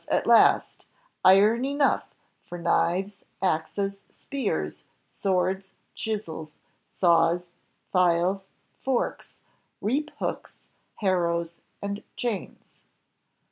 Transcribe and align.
at 0.07 0.25
last, 0.25 0.87
iron 1.23 1.63
enough 1.63 2.15
for 2.41 2.57
knives, 2.57 3.23
axes, 3.39 4.03
spears, 4.09 4.85
swords, 5.07 5.73
chisels, 5.93 6.55
saws, 6.95 7.49
files, 7.91 8.49
forks, 8.79 9.37
reap 9.79 10.09
hooks, 10.17 10.65
harrows, 10.95 11.59
and 11.83 12.01
chains. 12.15 12.79